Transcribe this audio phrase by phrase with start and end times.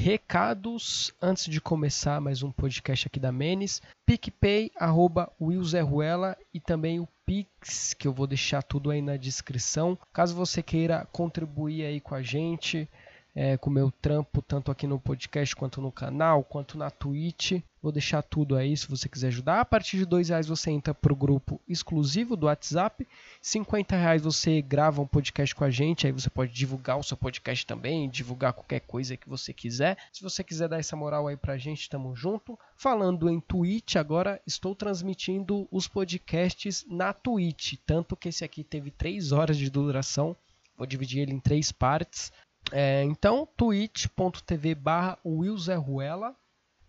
[0.00, 3.82] recados antes de começar mais um podcast aqui da Menes.
[4.06, 9.98] PicPay, arroba Ruela e também o Pix, que eu vou deixar tudo aí na descrição.
[10.10, 12.88] Caso você queira contribuir aí com a gente,
[13.34, 17.62] é, com o meu trampo, tanto aqui no podcast, quanto no canal, quanto na Twitch.
[17.82, 19.60] Vou deixar tudo aí se você quiser ajudar.
[19.60, 23.08] A partir de dois reais você entra para o grupo exclusivo do WhatsApp.
[23.40, 26.06] 50 reais você grava um podcast com a gente.
[26.06, 29.96] Aí você pode divulgar o seu podcast também, divulgar qualquer coisa que você quiser.
[30.12, 32.58] Se você quiser dar essa moral aí pra gente, tamo junto.
[32.76, 37.74] Falando em Twitch, agora estou transmitindo os podcasts na Twitch.
[37.86, 40.36] Tanto que esse aqui teve 3 horas de duração.
[40.76, 42.32] Vou dividir ele em três partes.
[42.72, 46.34] É, então, twitch.tv barra Ruela.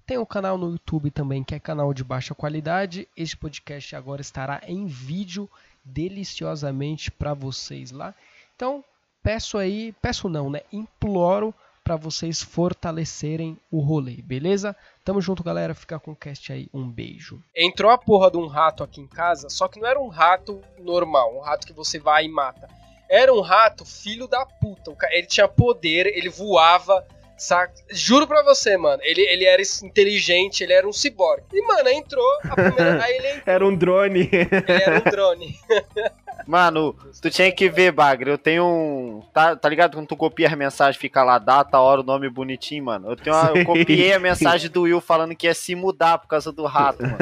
[0.06, 3.08] Tem o um canal no YouTube também, que é canal de baixa qualidade.
[3.16, 5.50] Este podcast agora estará em vídeo
[5.84, 8.14] deliciosamente para vocês lá.
[8.56, 8.84] Então,
[9.24, 10.62] peço aí, peço não, né?
[10.72, 11.54] Imploro
[11.84, 14.76] para vocês fortalecerem o rolê, beleza?
[15.04, 15.74] Tamo junto, galera.
[15.74, 16.70] Fica com o cast aí.
[16.74, 17.42] Um beijo.
[17.56, 20.62] Entrou a porra de um rato aqui em casa, só que não era um rato
[20.80, 22.68] normal, um rato que você vai e mata
[23.12, 24.96] era um rato filho da puta.
[25.12, 27.06] Ele tinha poder, ele voava.
[27.38, 27.74] Saca?
[27.90, 29.02] Juro pra você, mano.
[29.04, 31.44] Ele, ele era inteligente, ele era um ciborgue.
[31.52, 32.38] E, mano, entrou.
[32.54, 33.44] Primeira, aí ele entrou.
[33.54, 34.30] Era um drone.
[34.32, 35.60] Ele era um drone.
[36.52, 38.30] Mano, tu tinha que ver, Bagre.
[38.30, 39.24] Eu tenho um.
[39.34, 39.96] Tá, tá ligado?
[39.96, 43.12] Quando tu copia as mensagens, fica lá, data, hora, o nome bonitinho, mano.
[43.12, 46.28] Eu, tenho uma, eu copiei a mensagem do Will falando que ia se mudar por
[46.28, 47.18] causa do rato, mano.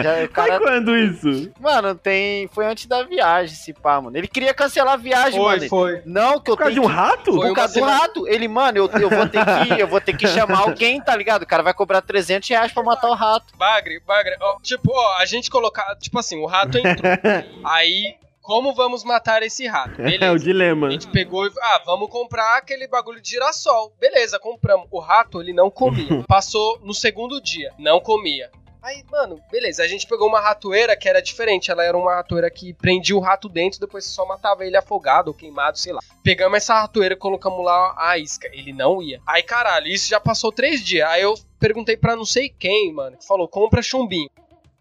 [0.00, 0.58] Já, cara...
[0.58, 1.50] Foi quando isso?
[1.58, 2.46] Mano, tem.
[2.46, 4.16] Foi antes da viagem, esse pá, mano.
[4.16, 5.68] Ele queria cancelar a viagem, foi, mano.
[5.68, 6.02] Foi.
[6.06, 7.32] Não, que eu por causa de um rato?
[7.32, 8.28] Por causa do rato.
[8.28, 9.80] Ele, mano, eu, eu vou ter que.
[9.80, 11.42] Eu vou ter que chamar alguém, tá ligado?
[11.42, 13.52] O cara vai cobrar 300 reais pra matar o rato.
[13.58, 15.96] Bagre, Bagre, ó, tipo, ó, a gente colocar.
[15.96, 17.10] Tipo assim, o rato entrou.
[17.64, 18.14] aí
[18.44, 19.96] como vamos matar esse rato?
[19.96, 20.24] Beleza.
[20.24, 20.88] É o dilema.
[20.88, 21.50] A gente pegou e.
[21.60, 23.92] Ah, vamos comprar aquele bagulho de girassol.
[23.98, 24.86] Beleza, compramos.
[24.90, 26.22] O rato, ele não comia.
[26.28, 28.50] Passou no segundo dia, não comia.
[28.82, 31.70] Aí, mano, beleza, a gente pegou uma ratoeira que era diferente.
[31.70, 35.34] Ela era uma ratoeira que prendia o rato dentro, depois só matava ele afogado ou
[35.34, 36.00] queimado, sei lá.
[36.22, 38.48] Pegamos essa ratoeira e colocamos lá a isca.
[38.52, 39.20] Ele não ia.
[39.26, 41.08] Aí, caralho, isso já passou três dias.
[41.08, 44.28] Aí eu perguntei pra não sei quem, mano, que falou: compra chumbinho.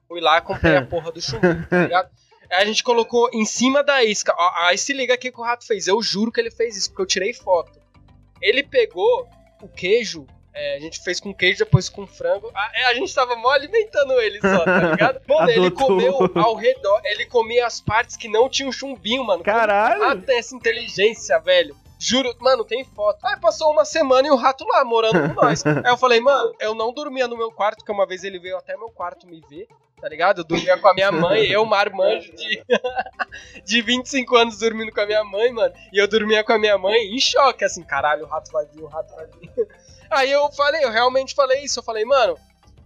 [0.07, 2.09] Fui lá, comprei a porra do chumbinho, tá ligado?
[2.53, 4.33] A gente colocou em cima da isca.
[4.57, 5.87] Aí se liga aqui que o rato fez.
[5.87, 7.81] Eu juro que ele fez isso, porque eu tirei foto.
[8.41, 9.27] Ele pegou
[9.61, 10.27] o queijo.
[10.55, 12.51] É, a gente fez com queijo, depois com frango.
[12.53, 15.21] A, é, a gente tava mó alimentando ele só, tá ligado?
[15.27, 17.01] Mano, ele comeu ao redor.
[17.05, 19.43] Ele comia as partes que não tinham chumbinho, mano.
[19.43, 20.03] Caralho!
[20.03, 21.75] Ah, tem essa inteligência, velho.
[21.97, 23.25] Juro, mano, tem foto.
[23.25, 25.65] Aí passou uma semana e o rato lá, morando com nós.
[25.65, 28.57] Aí eu falei, mano, eu não dormia no meu quarto, porque uma vez ele veio
[28.57, 29.67] até meu quarto me ver
[30.03, 30.39] tá ligado?
[30.39, 32.61] Eu dormia com a minha mãe, eu, marmanjo de,
[33.63, 35.73] de 25 anos dormindo com a minha mãe, mano.
[35.93, 38.83] E eu dormia com a minha mãe em choque, assim, caralho, o rato vai vir,
[38.83, 39.49] o rato vai vir.
[40.11, 42.37] Aí eu falei, eu realmente falei isso, eu falei, mano,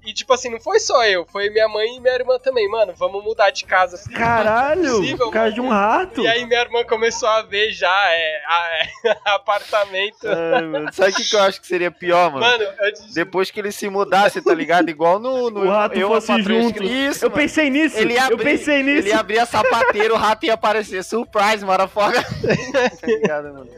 [0.07, 2.65] e, tipo assim, não foi só eu, foi minha mãe e minha irmã também.
[2.69, 3.95] Mano, vamos mudar de casa.
[3.95, 5.17] Assim, Caralho!
[5.17, 6.21] Por causa de um rato!
[6.21, 10.25] E aí minha irmã começou a ver já é, a, é, apartamento.
[10.25, 12.45] Ai, Sabe o que, que, eu acho que seria pior, mano?
[12.45, 13.13] Mano, disse...
[13.13, 14.89] Depois que ele se mudasse, tá ligado?
[14.89, 15.49] Igual no.
[15.49, 16.81] no o rato eu, fosse junto.
[16.81, 17.41] Isso, eu mano.
[17.41, 17.97] pensei nisso.
[17.97, 19.09] Ele abri, eu pensei nisso.
[19.09, 21.03] Ele abria sapateiro, o rato ia aparecer.
[21.03, 22.23] Surprise, motherfucker.
[23.01, 23.69] tá ligado, mano?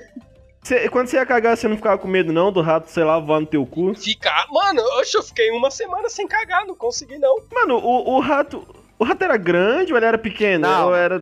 [0.61, 3.17] Cê, quando você ia cagar, você não ficava com medo, não, do rato, sei lá,
[3.17, 3.93] voar no teu cu?
[3.95, 4.45] Ficar.
[4.51, 7.37] Mano, oxe, eu fiquei uma semana sem cagar, não consegui, não.
[7.51, 8.65] Mano, o, o rato.
[8.97, 10.67] O rato era grande ou ele era pequeno?
[10.67, 10.87] Não.
[10.87, 11.21] Ou era.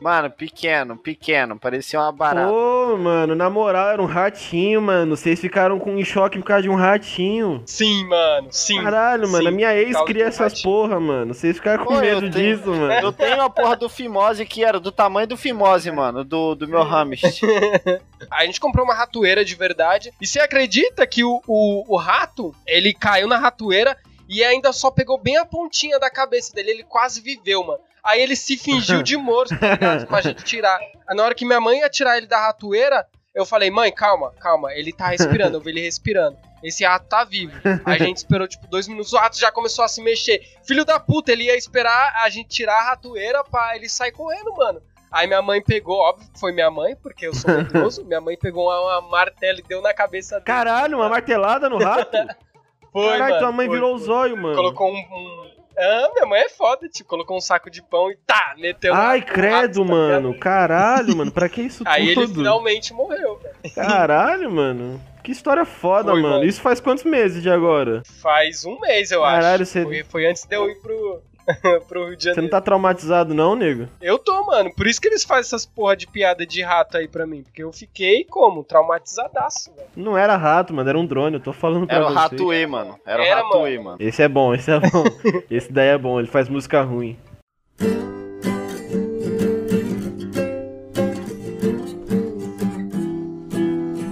[0.00, 2.48] Mano, pequeno, pequeno, parecia uma barata.
[2.48, 5.16] Pô, mano, na moral, era um ratinho, mano.
[5.16, 7.62] Vocês ficaram com um choque por causa de um ratinho.
[7.66, 8.82] Sim, mano, sim.
[8.82, 10.62] Caralho, sim, mano, a minha ex cria essas ratinho.
[10.62, 11.34] porra, mano.
[11.34, 12.92] Vocês ficaram com Pô, medo tenho, disso, mano.
[12.92, 16.68] Eu tenho a porra do Fimose que era do tamanho do Fimose, mano, do, do
[16.68, 17.30] meu hamster.
[18.30, 20.12] a gente comprou uma ratoeira de verdade.
[20.20, 23.96] E você acredita que o, o, o rato, ele caiu na ratoeira
[24.28, 26.70] e ainda só pegou bem a pontinha da cabeça dele.
[26.70, 27.80] Ele quase viveu, mano.
[28.02, 30.06] Aí ele se fingiu de morto, tá ligado?
[30.06, 30.78] Pra gente tirar.
[31.08, 34.32] Aí na hora que minha mãe ia tirar ele da ratoeira, eu falei, mãe, calma,
[34.40, 34.72] calma.
[34.72, 36.36] Ele tá respirando, eu vi ele respirando.
[36.62, 37.52] Esse rato tá vivo.
[37.84, 40.40] Aí a gente esperou, tipo, dois minutos, o rato já começou a se mexer.
[40.64, 44.52] Filho da puta, ele ia esperar a gente tirar a ratoeira pra ele sair correndo,
[44.56, 44.82] mano.
[45.10, 48.04] Aí minha mãe pegou, óbvio que foi minha mãe, porque eu sou medroso.
[48.04, 50.44] minha mãe pegou uma, uma martela e deu na cabeça dele.
[50.44, 52.10] Caralho, uma martelada no rato?
[52.92, 54.56] foi, Caralho, mano, tua mãe foi, virou o zóio, mano.
[54.56, 58.16] Colocou um, um ah, minha mãe é foda, tipo, colocou um saco de pão e
[58.16, 60.32] tá, meteu Ai, credo, rato, mano.
[60.34, 61.30] Tá Caralho, mano.
[61.30, 62.20] Pra que isso Aí tudo?
[62.20, 63.74] Aí ele finalmente morreu, velho.
[63.74, 65.00] Caralho, mano.
[65.22, 66.34] Que história foda, foi, mano.
[66.36, 66.46] mano.
[66.46, 68.02] Isso faz quantos meses de agora?
[68.22, 69.66] Faz um mês, eu Caralho, acho.
[69.66, 69.82] Você...
[69.84, 71.22] Foi, foi antes de eu ir pro.
[71.88, 72.50] pro Rio de Você não Janeiro.
[72.50, 73.88] tá traumatizado não, nego?
[74.00, 74.72] Eu tô, mano.
[74.74, 77.42] Por isso que eles fazem essas porra de piada de rato aí pra mim.
[77.42, 78.62] Porque eu fiquei como?
[78.64, 79.88] Traumatizadaço, velho.
[79.96, 82.14] Não era rato, mano, era um drone, eu tô falando pra Era o você.
[82.18, 82.98] Ratuê, mano.
[83.06, 83.96] Era, Era, o Ratuê, mano.
[84.00, 85.04] Esse é bom, esse é bom.
[85.50, 87.16] esse daí é bom, ele faz música ruim.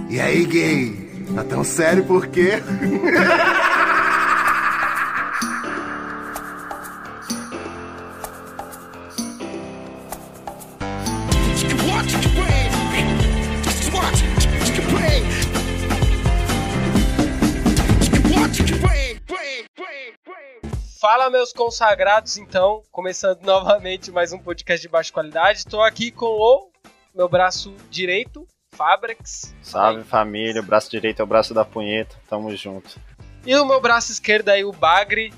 [0.09, 1.07] E aí, gay?
[1.35, 2.53] Tá tão sério por quê?
[21.57, 22.83] consagrados, então.
[22.91, 25.65] Começando novamente mais um podcast de baixa qualidade.
[25.65, 26.69] Tô aqui com o
[27.15, 29.55] meu braço direito, Fabrex.
[29.63, 32.99] Salve família, o braço direito é o braço da punheta, tamo junto.
[33.43, 35.33] E o meu braço esquerdo aí, o Bagre,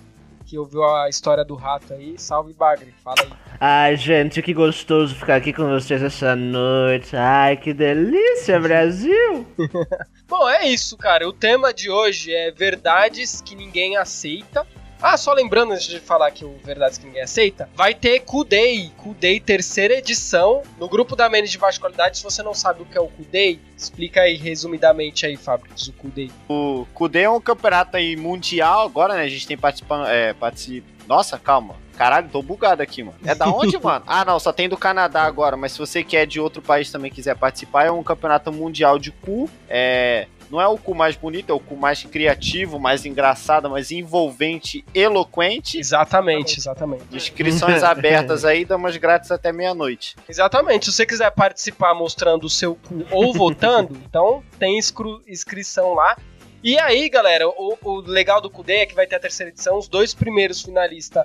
[0.45, 2.16] que ouviu a história do rato aí.
[2.18, 2.94] Salve, Bagre.
[3.01, 3.30] Fala aí.
[3.57, 7.16] Ai, gente, que gostoso ficar aqui com vocês essa noite.
[7.16, 9.48] Ai, que delícia, Brasil!
[10.27, 11.25] Bom, é isso, cara.
[11.30, 14.68] O tema de hoje é verdades que ninguém aceita.
[15.01, 18.92] Ah, só lembrando antes de falar que o Verdades que Ninguém Aceita, vai ter Kudei,
[18.98, 22.18] Kudei terceira edição, no grupo da Menes de Baixa Qualidade.
[22.18, 25.94] Se você não sabe o que é o Kudei, explica aí resumidamente aí, Fabrício, o
[25.94, 26.30] Kudei.
[26.50, 29.24] O Kudê é um campeonato aí mundial agora, né?
[29.24, 30.06] A gente tem participando.
[30.07, 30.88] É, participa...
[31.07, 31.75] Nossa, calma.
[31.98, 33.18] Caralho, tô bugado aqui, mano.
[33.25, 34.04] É da onde, mano?
[34.06, 37.12] Ah, não, só tem do Canadá agora, mas se você quer de outro país também
[37.12, 39.50] quiser participar, é um campeonato mundial de cu.
[39.69, 40.28] É.
[40.50, 44.84] Não é o cu mais bonito, é o cu mais criativo, mais engraçado, mais envolvente,
[44.96, 45.78] eloquente.
[45.80, 47.04] Exatamente, exatamente.
[47.16, 50.16] Inscrições abertas aí, damas grátis até meia-noite.
[50.28, 50.86] Exatamente.
[50.86, 54.80] Se você quiser participar mostrando o seu cu ou votando, então tem
[55.28, 56.18] inscrição lá.
[56.63, 59.78] E aí, galera, o, o legal do Kudei é que vai ter a terceira edição.
[59.78, 61.24] Os dois primeiros finalistas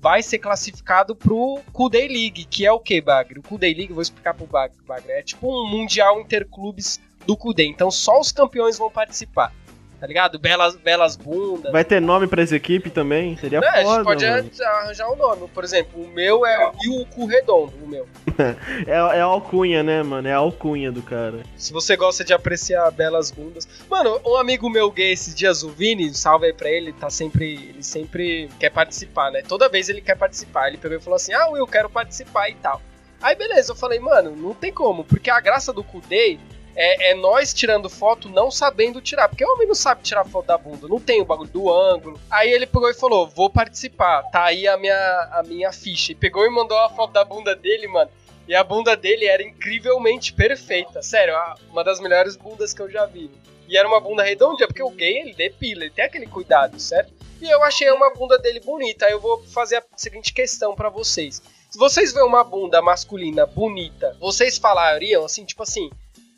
[0.00, 3.38] vai ser classificado pro Kudei League, que é o que, Bagre?
[3.40, 7.66] O Kudei League, vou explicar pro Bag- Bagre, é tipo um mundial interclubes do Kudei.
[7.66, 9.52] Então só os campeões vão participar.
[10.00, 10.38] Tá ligado?
[10.38, 11.70] Belas, belas bundas.
[11.70, 13.36] Vai ter nome pra essa equipe também?
[13.36, 14.50] Seria a foda, gente pode mano.
[14.64, 15.46] arranjar um nome.
[15.48, 18.08] Por exemplo, o meu é o Cu Redondo, o meu.
[18.86, 20.26] É, é a alcunha, né, mano?
[20.26, 21.40] É a alcunha do cara.
[21.54, 23.68] Se você gosta de apreciar belas bundas.
[23.90, 27.52] Mano, um amigo meu gay esses dias, o Vini, salve aí pra ele, tá sempre.
[27.68, 29.42] Ele sempre quer participar, né?
[29.46, 30.68] Toda vez ele quer participar.
[30.68, 32.80] Ele pegou e falou assim: Ah, Will, eu quero participar e tal.
[33.20, 36.40] Aí beleza, eu falei, mano, não tem como, porque a graça do Kudei
[36.74, 39.28] é, é nós tirando foto não sabendo tirar.
[39.28, 42.20] Porque o homem não sabe tirar foto da bunda, não tem o bagulho do ângulo.
[42.30, 46.12] Aí ele pegou e falou: vou participar, tá aí a minha, a minha ficha.
[46.12, 48.10] E pegou e mandou a foto da bunda dele, mano.
[48.48, 51.02] E a bunda dele era incrivelmente perfeita.
[51.02, 51.34] Sério,
[51.70, 53.30] uma das melhores bundas que eu já vi.
[53.68, 57.12] E era uma bunda redondinha, porque o gay, ele depila, ele tem aquele cuidado, certo?
[57.40, 59.06] E eu achei uma bunda dele bonita.
[59.06, 61.40] Aí eu vou fazer a seguinte questão pra vocês.
[61.70, 65.88] Se vocês verem uma bunda masculina bonita, vocês falariam assim, tipo assim...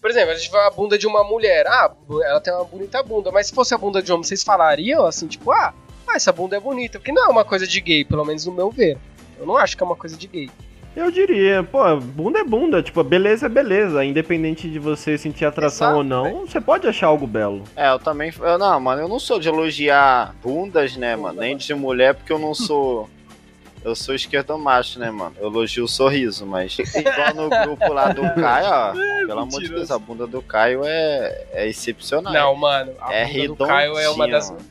[0.02, 1.64] Por exemplo, a gente vê uma bunda de uma mulher.
[1.68, 1.92] Ah,
[2.24, 3.30] ela tem uma bonita bunda.
[3.30, 5.52] Mas se fosse a bunda de homem, vocês falariam assim, tipo...
[5.52, 5.72] Ah,
[6.08, 6.98] ah, essa bunda é bonita.
[6.98, 8.98] Porque não é uma coisa de gay, pelo menos no meu ver.
[9.38, 10.50] Eu não acho que é uma coisa de gay.
[10.94, 15.86] Eu diria, pô, bunda é bunda, tipo, beleza é beleza, independente de você sentir atração
[15.86, 17.64] Exato, ou não, você pode achar algo belo.
[17.74, 18.30] É, eu também.
[18.38, 21.40] Eu, não, mano, eu não sou de elogiar bundas, né, mano?
[21.40, 23.08] Nem de mulher, porque eu não sou.
[23.84, 25.34] Eu sou esquerdo macho, né, mano?
[25.38, 29.26] Eu elogio o sorriso, mas igual no grupo lá do Caio, ó.
[29.26, 29.68] Pelo amor de.
[29.68, 32.32] Deus, a bunda do Caio é, é excepcional.
[32.32, 34.50] Não, mano, a É bunda do Caio é uma das.
[34.50, 34.64] mano.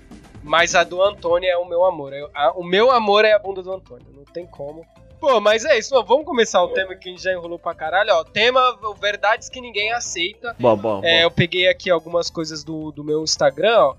[0.44, 2.14] Mas a do Antônio é o meu amor.
[2.14, 4.08] Eu- a- o meu amor é a bunda do Antônio.
[4.16, 4.86] Não tem como.
[5.20, 5.94] Pô, mas é isso.
[5.94, 6.08] mano.
[6.08, 8.12] Vamos começar o tema que a gente já enrolou pra caralho.
[8.16, 8.60] Ó, tema
[9.00, 10.56] verdades que ninguém aceita.
[10.60, 11.06] Bom, bom, bom.
[11.06, 13.96] É, eu peguei aqui algumas coisas do, do meu Instagram, ó.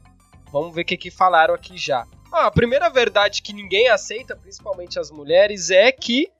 [0.50, 2.04] Vamos ver o que, que falaram aqui já.
[2.32, 6.32] Ah, a primeira verdade que ninguém aceita, principalmente as mulheres, é que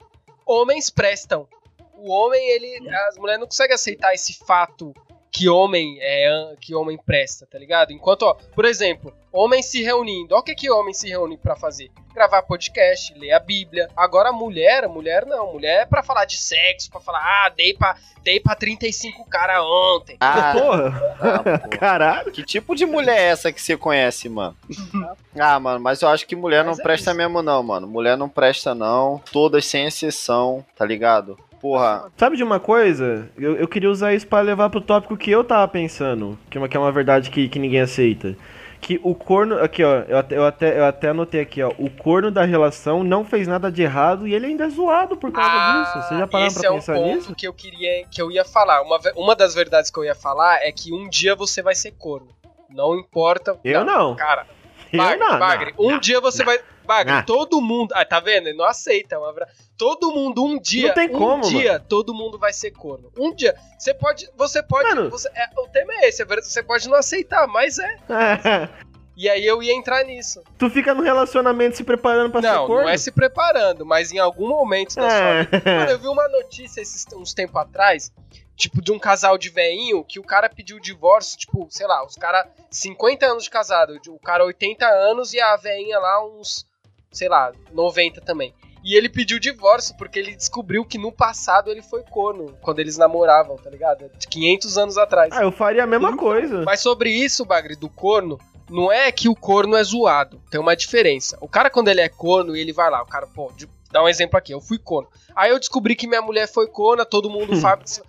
[0.45, 1.47] homens prestam.
[1.95, 2.89] O homem, ele.
[3.09, 4.93] As mulheres não conseguem aceitar esse fato
[5.33, 7.91] que homem é que homem presta, tá ligado?
[7.91, 10.35] Enquanto, ó, por exemplo, homens se reunindo.
[10.35, 11.89] Olha o que que homem se reúne pra fazer.
[12.13, 13.89] Gravar podcast, ler a Bíblia.
[13.97, 15.51] Agora mulher, mulher não.
[15.53, 19.63] Mulher é pra falar de sexo, pra falar, ah, dei pra, dei pra 35 cara
[19.63, 20.17] ontem.
[20.21, 21.69] Ah, Porra, ah, pô.
[21.79, 22.31] caralho.
[22.31, 24.55] Que tipo de mulher é essa que você conhece, mano?
[25.39, 27.17] ah, mano, mas eu acho que mulher Mas não é presta isso.
[27.17, 27.87] mesmo, não, mano.
[27.87, 29.19] Mulher não presta, não.
[29.31, 31.39] Todas sem exceção, tá ligado?
[31.63, 33.29] Porra, Sabe de uma coisa?
[33.37, 36.61] Eu, eu queria usar isso pra levar pro tópico que eu tava pensando, que é
[36.61, 38.35] uma, que é uma verdade que, que ninguém aceita.
[38.81, 39.57] Que o corno.
[39.63, 41.71] Aqui, ó, eu até, eu, até, eu até anotei aqui, ó.
[41.77, 45.31] O corno da relação não fez nada de errado e ele ainda é zoado por
[45.31, 46.05] causa disso.
[46.09, 47.33] Vocês já pararam esse pra é um pensar ponto nisso?
[47.33, 48.81] que eu queria que eu ia falar.
[48.81, 51.91] Uma, uma das verdades que eu ia falar é que um dia você vai ser
[51.91, 52.27] corno.
[52.69, 53.57] Não importa.
[53.63, 54.17] Eu não.
[54.17, 54.45] Cara,
[54.91, 55.39] Eu Bagre, não.
[55.39, 55.99] Bagre, não, um não.
[55.99, 56.59] dia você vai.
[56.85, 57.23] Bagre, Ah.
[57.23, 57.93] todo mundo.
[57.95, 58.47] Ah, tá vendo?
[58.47, 59.15] Ele não aceita.
[59.15, 59.33] é uma
[59.77, 60.87] Todo mundo, um dia.
[60.89, 63.11] Não tem um como, dia, todo mundo vai ser corno.
[63.17, 63.55] Um dia.
[63.77, 64.29] Você pode.
[64.35, 64.87] Você pode.
[64.89, 65.09] Mano.
[65.09, 67.97] você- é, o tema é esse, é verdade, você pode não aceitar, mas é.
[69.15, 70.41] E aí eu ia entrar nisso.
[70.57, 72.81] tu fica no relacionamento se preparando pra ser corno?
[72.81, 75.61] não é se preparando, mas em algum momento da sua vida.
[75.69, 75.77] É.
[75.77, 78.11] Mano, eu vi uma notícia esses, uns tempos atrás,
[78.55, 82.15] tipo, de um casal de veinho que o cara pediu divórcio, tipo, sei lá, os
[82.15, 86.65] caras 50 anos de casado, o cara 80 anos e a veinha lá uns,
[87.13, 88.53] sei lá, 90 também.
[88.83, 92.97] E ele pediu divórcio porque ele descobriu que no passado ele foi corno, quando eles
[92.97, 94.09] namoravam, tá ligado?
[94.17, 95.29] De 500 anos atrás.
[95.31, 96.63] Ah, eu faria a mesma coisa.
[96.65, 98.37] Mas sobre isso, Bagre, do corno,
[98.69, 100.41] não é que o corno é zoado.
[100.51, 101.37] Tem uma diferença.
[101.39, 104.03] O cara, quando ele é corno e ele vai lá, o cara, pô, de- dá
[104.03, 105.07] um exemplo aqui, eu fui corno.
[105.33, 108.01] Aí eu descobri que minha mulher foi corna, todo mundo, Fabrix,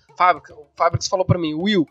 [0.51, 1.87] o Fabrix falou pra mim, Will,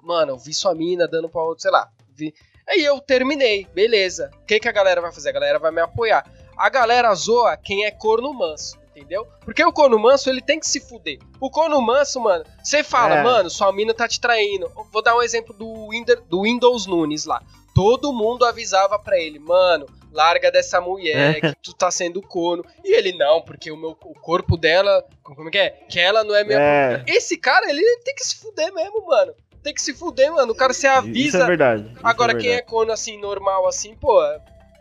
[0.00, 1.88] mano, eu vi sua mina dando pra outro, sei lá.
[2.14, 2.32] Vi.
[2.68, 4.30] Aí eu terminei, beleza.
[4.42, 5.30] O que, que a galera vai fazer?
[5.30, 6.24] A galera vai me apoiar.
[6.58, 8.76] A galera zoa quem é corno manso.
[8.96, 9.28] Entendeu?
[9.44, 11.18] Porque o corno manso, ele tem que se fuder.
[11.40, 13.22] O corno manso, mano, você fala, É.
[13.22, 14.68] mano, sua mina tá te traindo.
[14.92, 17.40] Vou dar um exemplo do, Winder- do Windows Nunes lá.
[17.72, 22.64] Todo mundo avisava pra ele, mano, larga dessa mulher, que tu tá sendo corno.
[22.84, 25.70] E ele, não, porque o, meu, o corpo dela, como é que é?
[25.88, 27.04] Que ela não é minha É.
[27.06, 29.32] Esse cara, ele tem que se fuder mesmo, mano.
[29.62, 30.50] Tem que se fuder, mano.
[30.52, 31.46] O cara se Isso é avisa.
[31.46, 31.82] verdade.
[31.92, 32.68] isso Agora, é quem é verdade.
[32.72, 34.20] corno assim, normal, assim, pô,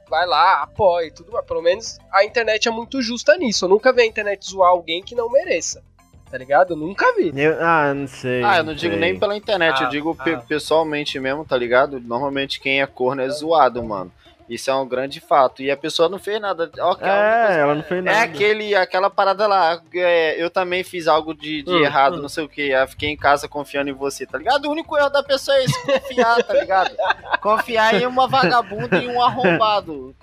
[0.09, 1.45] vai lá, apoia e tudo mais.
[1.45, 3.65] Pelo menos a internet é muito justa nisso.
[3.65, 5.83] Eu nunca vi a internet zoar alguém que não mereça.
[6.29, 6.71] Tá ligado?
[6.73, 7.31] Eu nunca vi.
[7.35, 8.43] Eu- ah, não sei.
[8.43, 8.99] Ah, eu não digo sei.
[8.99, 10.41] nem pela internet, Ah, eu digo pe- ah.
[10.45, 12.01] pessoalmente mesmo, tá ligado?
[12.01, 14.11] Normalmente quem é corno é zoado, mano.
[14.49, 15.61] Isso é um grande fato.
[15.61, 16.63] E a pessoa não fez nada.
[16.65, 18.17] Ok, a única coisa- É, ela não fez nada.
[18.17, 19.81] É aquele, aquela parada lá.
[19.93, 22.21] é, eu também fiz algo de, de Hum, errado, hum.
[22.21, 22.69] não sei o que.
[22.69, 24.65] Eu fiquei em casa confiando em você, tá ligado?
[24.65, 26.95] O único erro da pessoa é esse, confiar, tá ligado?
[27.41, 30.15] Confiar em uma vagabunda e um arrombado.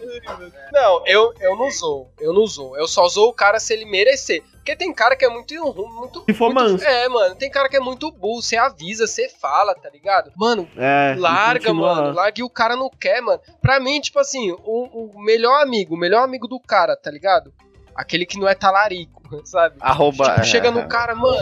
[0.73, 2.09] Não, eu, eu não zoo.
[2.21, 2.77] Eu não zoo.
[2.77, 4.43] Eu só zoo o cara se ele merecer.
[4.65, 5.55] Porque tem cara que é muito.
[5.93, 6.85] muito Se for muito- manso.
[6.85, 7.35] É, mano.
[7.35, 8.41] Tem cara que é muito burro.
[8.41, 10.33] Você avisa, você fala, tá ligado?
[10.35, 12.15] Mano, É, Larga, mano.
[12.15, 13.41] Larga e o cara não quer, mano.
[13.61, 14.57] Pra mim, tipo assim, o,
[15.15, 17.53] o melhor amigo, o melhor amigo do cara, tá ligado?
[17.95, 19.77] Aquele que não é talarico, sabe?
[19.81, 20.31] Arroba.
[20.37, 20.87] Tipo, chega no é.
[20.87, 21.39] cara, mano,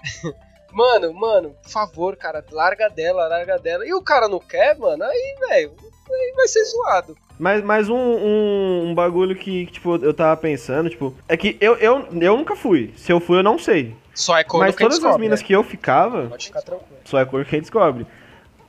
[0.72, 3.86] mano, mano, por favor, cara, larga dela, larga dela.
[3.86, 5.76] E o cara não quer, mano, aí, velho,
[6.10, 7.14] aí vai ser zoado.
[7.38, 11.74] Mas, mas um, um, um bagulho que, tipo, eu tava pensando, tipo, é que eu,
[11.76, 12.92] eu, eu nunca fui.
[12.96, 13.94] Se eu fui, eu não sei.
[14.14, 15.46] Só é corno mas todas as minas né?
[15.46, 17.00] que eu ficava, Pode ficar tranquilo.
[17.04, 18.06] só é cor quem descobre.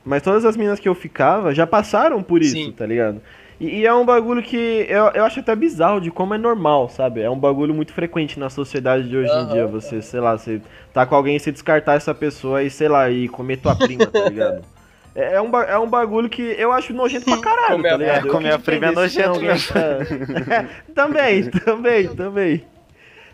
[0.04, 2.72] Mas todas as minas que eu ficava já passaram por isso, Sim.
[2.72, 3.20] tá ligado?
[3.60, 6.88] E, e é um bagulho que eu, eu acho até bizarro de como é normal,
[6.88, 7.20] sabe?
[7.22, 9.66] É um bagulho muito frequente na sociedade de hoje em Aham, dia.
[9.66, 10.60] Você, sei lá, você
[10.92, 14.06] tá com alguém e você descartar essa pessoa e, sei lá, e comer tua prima,
[14.06, 14.62] tá ligado?
[15.16, 17.98] É, é um, é um bagulho que eu acho nojento pra caralho, Comer tá a-
[17.98, 18.28] ligado?
[18.28, 22.64] é, comer a queria prima é se tem nojento tá- também, também, também.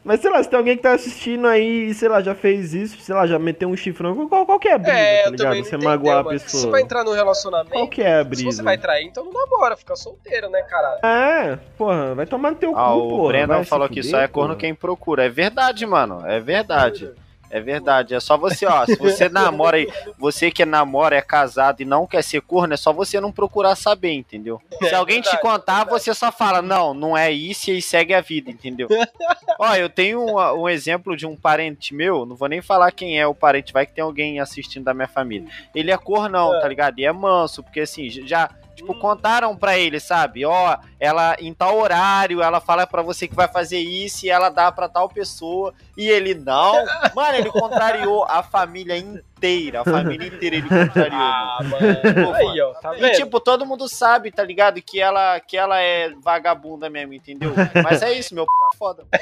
[0.04, 2.74] Mas sei lá, se tem alguém que tá assistindo aí e, sei lá, já fez
[2.74, 5.30] isso, sei lá, já meteu um chifrão, qual, qual que é a brisa, É, tá
[5.30, 5.54] ligado?
[5.54, 6.38] Você entendeu, magoar a mano.
[6.40, 6.62] Se pessoa.
[6.64, 8.50] você vai entrar no relacionamento, Qual que é a se brisa?
[8.50, 10.98] você vai trair, então não namora, fica solteiro, né, caralho?
[11.06, 13.62] É, porra, vai tomar no teu Ah, cu, o porra.
[13.62, 14.60] Se falou que só é corno porra.
[14.60, 15.24] quem procura.
[15.24, 16.26] É verdade, mano.
[16.26, 17.12] É verdade.
[17.52, 18.14] É verdade.
[18.14, 18.86] É só você, ó.
[18.86, 19.86] Se você namora aí,
[20.18, 23.76] você que namora, é casado e não quer ser corno, é só você não procurar
[23.76, 24.60] saber, entendeu?
[24.78, 26.02] Se É alguém te verdade, contar, é verdade.
[26.02, 28.88] você só fala, não, não é isso e aí segue a vida, entendeu?
[29.60, 33.20] ó, eu tenho um, um exemplo de um parente meu, não vou nem falar quem
[33.20, 35.46] é o parente, vai que tem alguém assistindo da minha família.
[35.74, 36.60] Ele é cornão, É.
[36.60, 36.98] tá ligado?
[36.98, 38.48] E é manso, porque assim, já.
[38.82, 40.44] Tipo, contaram pra ele, sabe?
[40.44, 44.48] Ó, ela em tal horário, ela fala pra você que vai fazer isso e ela
[44.48, 45.72] dá pra tal pessoa.
[45.96, 46.84] E ele não.
[47.14, 49.82] Mano, ele contrariou a família inteira.
[49.82, 51.20] A família inteira ele contrariou.
[51.20, 52.00] Ah, mano.
[52.02, 52.34] mano.
[52.34, 54.82] Aí, ó, tá E tipo, todo mundo sabe, tá ligado?
[54.82, 57.54] Que ela, que ela é vagabunda mesmo, entendeu?
[57.84, 59.06] Mas é isso, meu p é foda.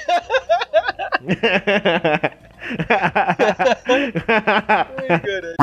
[4.96, 5.56] Ai, caralho.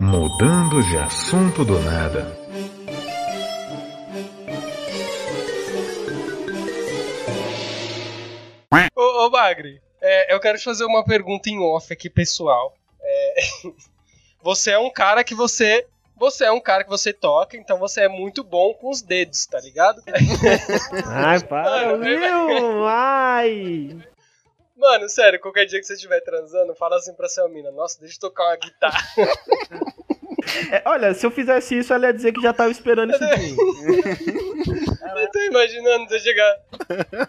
[0.00, 2.38] Mudando de assunto do nada.
[8.96, 12.74] Ô, ô Bagre, é, eu quero te fazer uma pergunta em off aqui, pessoal.
[13.00, 13.34] É,
[14.42, 15.86] você é um cara que você.
[16.16, 19.46] Você é um cara que você toca, então você é muito bom com os dedos,
[19.46, 20.02] tá ligado?
[21.06, 22.86] Ai, para, Mano, Will!
[22.88, 24.07] Ai!
[24.78, 28.14] Mano, sério, qualquer dia que você estiver transando, fala assim pra sua mina, nossa, deixa
[28.14, 29.02] eu tocar uma guitarra.
[30.72, 33.54] É, olha, se eu fizesse isso, ela ia dizer que já tava esperando isso mim.
[35.20, 36.56] eu tô imaginando você chegar.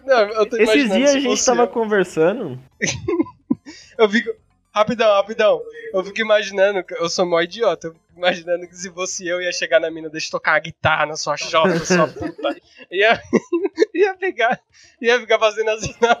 [0.06, 2.58] Não, eu tô Esses dias a gente fosse tava conversando.
[3.98, 4.30] Eu fico.
[4.72, 5.62] Rapidão, rapidão.
[5.92, 6.82] Eu fico imaginando.
[6.84, 7.88] que Eu sou mó idiota.
[7.88, 10.58] Eu fico imaginando que se fosse eu, ia chegar na mina, deixa eu tocar a
[10.58, 12.56] guitarra na sua chota, sua puta.
[12.90, 13.20] Ia,
[13.94, 14.60] ia pegar,
[15.00, 16.20] ia ficar fazendo assim na.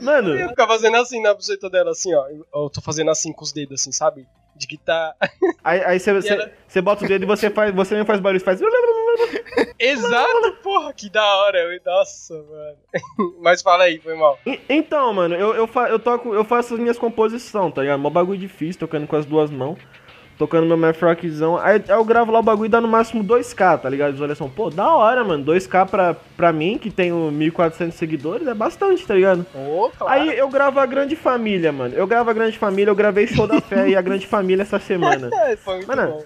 [0.00, 2.26] Mano, Ia ficar fazendo assim na buceta dela, assim, ó.
[2.28, 4.26] Eu tô fazendo assim com os dedos, assim, sabe?
[4.62, 5.16] De guitarra.
[5.64, 7.74] aí, você, bota o dedo e você faz.
[7.74, 8.60] Você mesmo faz barulho, faz.
[9.78, 11.58] Exato, porra, que da hora.
[11.58, 12.76] Eu- Nossa, mano.
[13.42, 14.38] Mas fala aí, foi mal.
[14.68, 17.98] Então, mano, eu, eu, fa- eu, toco, eu faço as minhas composições, tá ligado?
[17.98, 19.78] Mó bagulho difícil, tocando com as duas mãos.
[20.38, 21.56] Tocando meu math rockzão.
[21.58, 24.12] Aí, eu gravo lá o bagulho e dá no máximo 2k, tá ligado?
[24.12, 24.48] Visualização.
[24.48, 25.44] Pô, da hora, mano.
[25.44, 29.46] 2k pra, pra mim, que tenho 1.400 seguidores, é bastante, tá ligado?
[29.54, 30.12] Ô, claro.
[30.20, 31.94] Aí eu gravo a Grande Família, mano.
[31.94, 34.78] Eu gravo a Grande Família, eu gravei Show da Fé e a Grande Família essa
[34.78, 35.30] semana.
[35.42, 36.24] É, foi muito Mano, bom.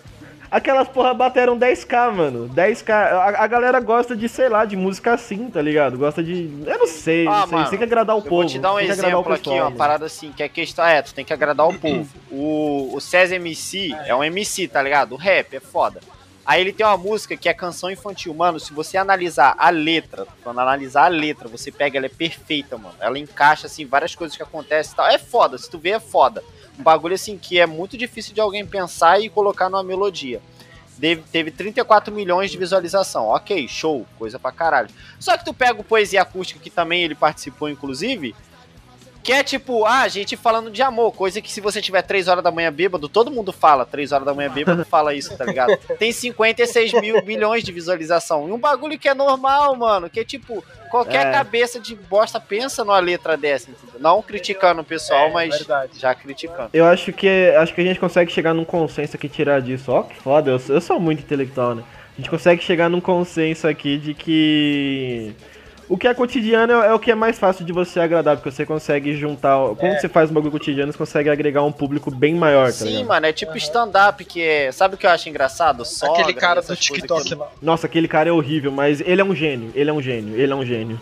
[0.50, 2.48] Aquelas porra bateram 10k, mano.
[2.48, 2.90] 10k.
[2.90, 5.98] A, a galera gosta de, sei lá, de música assim, tá ligado?
[5.98, 6.50] Gosta de.
[6.66, 7.56] Eu não sei, Ah, não sei.
[7.58, 8.36] mano, tem que agradar o povo.
[8.36, 11.02] vou te dar um exemplo aqui, pessoal, ó, uma parada assim, que a questão é,
[11.02, 12.08] tu tem que agradar o povo.
[12.30, 15.12] O, o César MC é um MC, tá ligado?
[15.12, 16.00] O rap é foda.
[16.44, 18.32] Aí ele tem uma música que é canção infantil.
[18.32, 22.78] Mano, se você analisar a letra, quando analisar a letra, você pega, ela é perfeita,
[22.78, 22.94] mano.
[23.00, 25.08] Ela encaixa, assim, várias coisas que acontecem e tal.
[25.08, 26.44] É foda, se tu vê, é foda.
[26.78, 30.40] Um bagulho, assim, que é muito difícil de alguém pensar e colocar numa melodia.
[30.98, 33.26] Teve, teve 34 milhões de visualização.
[33.26, 34.88] Ok, show, coisa pra caralho.
[35.18, 38.34] Só que tu pega o Poesia Acústica, que também ele participou, inclusive,
[39.26, 42.28] que é tipo, ah, a gente falando de amor, coisa que se você tiver 3
[42.28, 45.44] horas da manhã bêbado, todo mundo fala, 3 horas da manhã bêbado fala isso, tá
[45.44, 45.76] ligado?
[45.98, 48.48] Tem 56 mil milhões de visualização.
[48.48, 51.32] E um bagulho que é normal, mano, que é tipo, qualquer É.
[51.32, 53.98] cabeça de bosta pensa numa letra dessa, entendeu?
[53.98, 55.98] Não criticando o pessoal, É, mas verdade.
[55.98, 56.70] já criticando.
[56.72, 57.28] Eu acho que
[57.58, 59.90] acho que a gente consegue chegar num consenso aqui tirar disso.
[59.90, 61.82] Ó, que foda, eu, eu sou muito intelectual, né?
[62.12, 65.34] A gente consegue chegar num consenso aqui de que
[65.88, 68.50] o que é cotidiano é, é o que é mais fácil de você agradar, porque
[68.50, 69.56] você consegue juntar.
[69.76, 70.00] Quando É.
[70.00, 73.06] você faz um bagulho cotidiano, você consegue agregar um público bem maior, tá Sim, ligado?
[73.08, 74.72] mano, é tipo stand-up, que é.
[74.72, 75.84] Sabe o que eu acho engraçado?
[75.84, 77.38] Sogra, Aquele cara do TikTok que-.
[77.62, 80.52] Nossa, aquele cara é horrível, mas ele é um gênio, ele é um gênio, ele
[80.52, 81.00] é um gênio.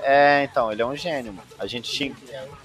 [0.00, 1.46] É, então, ele é um gênio, mano.
[1.58, 2.14] A gente, xing-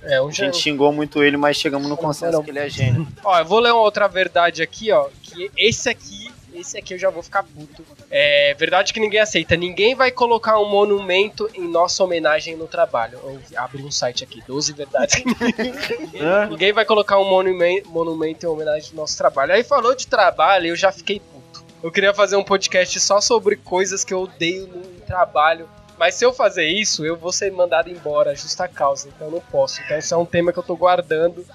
[0.04, 3.08] É um a gente xingou muito ele, mas chegamos no consenso que ele é gênio.
[3.24, 5.08] Ó, eu vou ler uma outra verdade aqui, ó.
[5.22, 7.84] Que esse aqui, esse aqui eu já vou ficar puto.
[8.10, 9.56] É verdade que ninguém aceita.
[9.56, 13.20] Ninguém vai colocar um monumento em nossa homenagem no trabalho.
[13.24, 15.24] Eu abri um site aqui, 12 verdades.
[16.50, 19.54] Ninguém vai colocar um monumento, monumento em homenagem ao nosso trabalho.
[19.54, 21.64] Aí falou de trabalho, eu já fiquei puto.
[21.82, 25.68] Eu queria fazer um podcast só sobre coisas que eu odeio no trabalho.
[25.98, 29.10] Mas se eu fazer isso, eu vou ser mandado embora, justa causa.
[29.10, 29.82] Então eu não posso.
[29.82, 31.46] Então esse é um tema que eu tô guardando.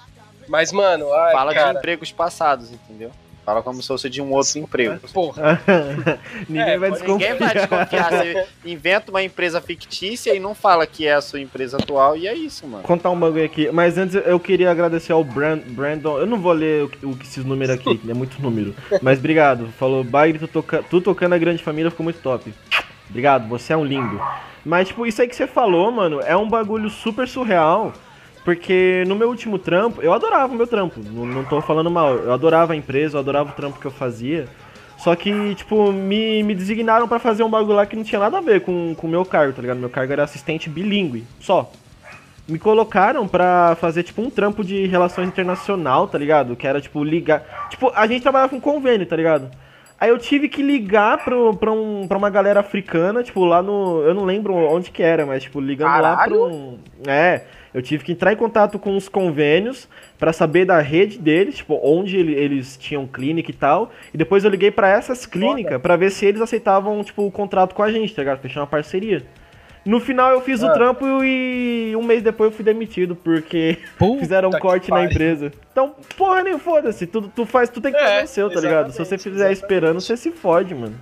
[0.47, 1.79] Mas, mano, ai, Fala de cara.
[1.79, 3.11] empregos passados, entendeu?
[3.49, 4.99] Fala como se fosse de um outro emprego.
[5.11, 5.59] Porra,
[6.47, 7.33] Ninguém É, vai desconfiar.
[7.33, 8.11] Ninguém vai desconfiar.
[8.11, 12.29] Você inventa uma empresa fictícia e não fala que é a sua empresa atual, e
[12.29, 12.83] é isso, mano.
[12.83, 16.19] Contar um bagulho aqui, mas antes eu queria agradecer ao Brand, Brandon.
[16.19, 18.75] Eu não vou ler o, que- o esses números aqui, que é muito número.
[19.01, 19.69] Mas obrigado.
[19.79, 22.53] Falou, Bagre, tu, toca, tu tocando a grande família ficou muito top.
[23.09, 24.21] Obrigado, você é um lindo.
[24.63, 27.95] Mas, tipo, isso aí que você falou, mano, é um bagulho super surreal.
[28.49, 32.15] Porque no meu último trampo, eu adorava o meu trampo, não, não tô falando mal.
[32.15, 34.49] Eu adorava a empresa, eu adorava o trampo que eu fazia.
[34.97, 38.39] Só que, tipo, me, me designaram pra fazer um bagulho lá que não tinha nada
[38.39, 39.77] a ver com o meu cargo, tá ligado?
[39.77, 41.71] Meu cargo era assistente bilíngue, só.
[42.49, 46.57] Me colocaram pra fazer, tipo, um trampo de relações internacional, tá ligado?
[46.57, 47.67] Que era, tipo, ligar.
[47.69, 49.51] Tipo, a gente trabalhava com convênio, tá ligado?
[50.01, 54.01] Aí eu tive que ligar pro, pra, um, pra uma galera africana, tipo, lá no.
[54.07, 56.35] Eu não lembro onde que era, mas, tipo, ligando lá Caralho!
[56.37, 56.47] pro.
[56.47, 57.43] um- É,
[57.75, 61.79] eu tive que entrar em contato com os convênios pra saber da rede deles, tipo,
[61.83, 63.91] onde ele- eles tinham clínica e tal.
[64.13, 67.75] E depois eu liguei pra essas clínicas pra ver se eles aceitavam, tipo, o contrato
[67.75, 68.41] com a gente, tá ligado?
[68.41, 69.23] Fechar uma parceria.
[69.85, 70.73] No final eu fiz o Ah.
[70.73, 75.51] trampo e um mês depois eu fui demitido, porque Puta fizeram um corte na empresa.
[75.73, 77.07] Então, porra, nem foda-se.
[77.07, 78.91] Tu, tu faz, tu tem que É, fazer o seu, tá ligado?
[78.93, 80.95] Se você exatamente, fizer esperando, você se fode, mano.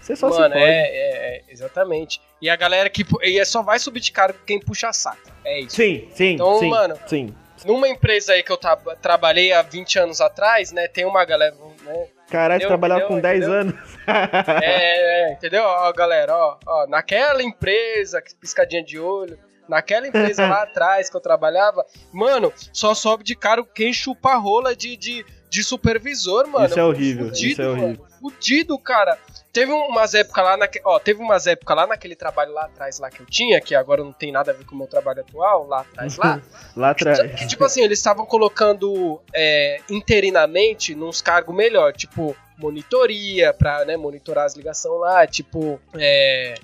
[0.00, 0.64] Você só se Mano, fode.
[0.64, 2.20] é, é, é, exatamente.
[2.40, 3.04] E a galera que.
[3.22, 5.30] E é só vai subir de cara quem puxa saco.
[5.44, 5.76] É isso.
[5.76, 7.34] Sim, sim, Então, sim, mano, sim.
[7.64, 10.88] Numa empresa aí que eu tra- trabalhei há 20 anos atrás, né?
[10.88, 11.54] Tem uma galera.
[11.84, 13.22] Né, Caralho, trabalhava com Entendeu?
[13.22, 13.60] 10 Entendeu?
[13.60, 13.98] anos.
[14.62, 15.62] é, é, entendeu?
[15.64, 21.16] Ó, galera, ó, ó, naquela empresa, que piscadinha de olho, naquela empresa lá atrás que
[21.16, 26.46] eu trabalhava, mano, só sobe de cara quem chupa a rola de, de, de supervisor,
[26.48, 26.64] mano.
[26.66, 27.88] Isso é horrível, Fudido, isso é horrível.
[27.88, 29.18] Mano, fudido, cara.
[29.52, 30.80] Teve umas épocas lá, naque...
[30.84, 34.04] ó, teve umas épocas lá naquele trabalho lá atrás lá que eu tinha, que agora
[34.04, 36.40] não tem nada a ver com o meu trabalho atual, lá atrás lá.
[36.76, 37.18] Lá atrás.
[37.34, 43.96] Que, tipo assim, eles estavam colocando é, interinamente nos cargos melhor, tipo monitoria, pra né,
[43.96, 45.80] monitorar as ligações lá, tipo.
[45.94, 46.54] É,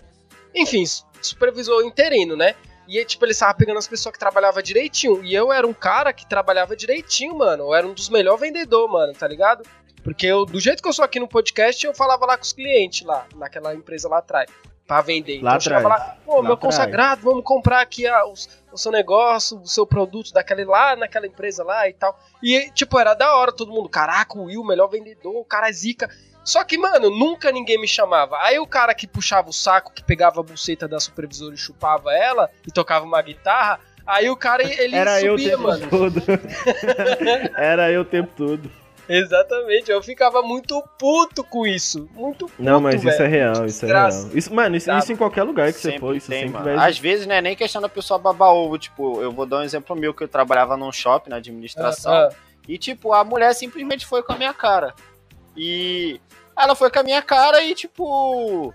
[0.55, 0.85] enfim,
[1.21, 2.55] supervisor interino, né?
[2.87, 5.25] E tipo, eles estavam pegando as pessoas que trabalhavam direitinho.
[5.25, 7.65] E eu era um cara que trabalhava direitinho, mano.
[7.65, 9.65] Eu era um dos melhores vendedores, mano, tá ligado?
[10.07, 12.53] Porque eu, do jeito que eu sou aqui no podcast, eu falava lá com os
[12.53, 14.49] clientes lá, naquela empresa lá atrás,
[14.87, 15.43] pra vender.
[15.43, 15.83] Lá então atrás.
[15.85, 16.61] lá, pô, Lá meu atrás.
[16.77, 21.27] consagrado, vamos comprar aqui a- os- o seu negócio, o seu produto daquele lá, naquela
[21.27, 22.17] empresa lá e tal.
[22.41, 25.73] E, tipo, era da hora, todo mundo, caraca, o Will, melhor vendedor, o cara é
[25.73, 26.09] zica.
[26.45, 28.39] Só que, mano, nunca ninguém me chamava.
[28.43, 32.15] Aí o cara que puxava o saco, que pegava a buceta da supervisora e chupava
[32.15, 35.91] ela, e tocava uma guitarra, aí o cara, ele Era eu o subia, tempo mano.
[35.91, 36.23] todo.
[37.59, 38.71] Era eu o tempo todo.
[39.09, 42.09] Exatamente, eu ficava muito puto com isso.
[42.13, 44.09] Muito puto, Não, mas isso é real, isso é real.
[44.35, 46.77] Isso, mano, isso, isso em qualquer lugar que você Sempre for, isso tem, sempre mano.
[46.77, 46.89] vai.
[46.91, 48.79] Às vezes não é nem questão da pessoa babar ovo.
[48.79, 52.13] Tipo, eu vou dar um exemplo meu que eu trabalhava num shopping na administração.
[52.13, 52.29] Ah,
[52.69, 54.93] E, tipo, a mulher simplesmente foi com a minha cara.
[55.57, 56.21] E
[56.59, 58.75] ela foi com a minha cara e, tipo,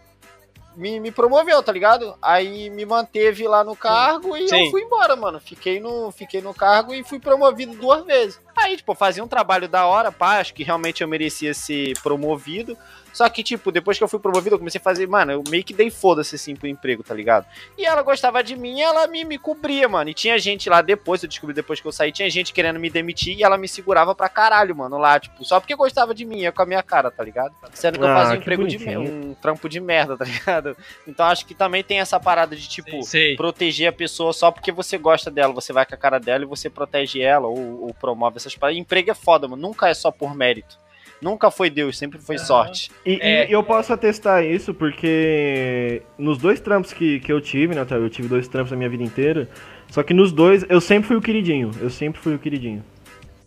[0.76, 2.16] me, me promoveu, tá ligado?
[2.22, 4.66] Aí me manteve lá no cargo e Sim.
[4.66, 5.40] eu fui embora, mano.
[5.40, 8.40] Fiquei no, fiquei no cargo e fui promovido duas vezes.
[8.56, 12.78] Aí, tipo, fazia um trabalho da hora, pá, acho que realmente eu merecia ser promovido.
[13.14, 15.64] Só que, tipo, depois que eu fui promovido, eu comecei a fazer, mano, eu meio
[15.64, 17.46] que dei foda-se assim pro emprego, tá ligado?
[17.78, 20.10] E ela gostava de mim e ela me, me cobria, mano.
[20.10, 22.90] E tinha gente lá depois, eu descobri depois que eu saí, tinha gente querendo me
[22.90, 26.40] demitir e ela me segurava pra caralho, mano, lá, tipo, só porque gostava de mim,
[26.40, 27.54] ia com a minha cara, tá ligado?
[27.74, 29.02] Sendo que eu Ah, fazia um emprego de bonitinho.
[29.04, 30.78] merda, um trampo de merda, tá ligado?
[31.08, 33.36] Então acho que também tem essa parada de, tipo, Sim, sei.
[33.36, 36.48] proteger a pessoa só porque você gosta dela, você vai com a cara dela e
[36.48, 38.80] você protege ela ou, ou promove essas paradas.
[38.80, 40.80] Emprego é foda, mano, nunca é só por mérito.
[41.22, 42.90] Nunca foi Deus, sempre foi sorte.
[43.06, 43.48] E, É.
[43.48, 47.86] e eu posso atestar isso porque nos dois trampos que, que eu tive, né?
[47.92, 49.48] Eu tive dois trampos na minha vida inteira.
[49.90, 51.70] Só que nos dois eu sempre fui o queridinho.
[51.80, 52.84] Eu sempre fui o queridinho.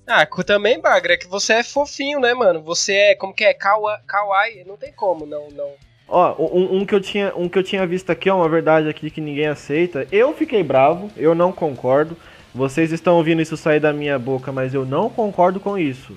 [0.06, 2.62] Ah, também, Bagra, é que você é fofinho, né, mano?
[2.62, 3.54] Você é, como que é?
[3.54, 4.62] Kawa- Kawaii?
[4.66, 5.70] Não tem como, não, não.
[6.06, 8.88] Ó, um, um que eu tinha, um que eu tinha visto aqui, ó, uma verdade
[8.88, 10.06] aqui que ninguém aceita.
[10.12, 12.14] Eu fiquei bravo, eu não concordo.
[12.54, 16.14] Vocês estão ouvindo isso sair da minha boca, mas eu não concordo com isso.